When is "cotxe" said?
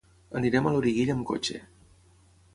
1.33-1.63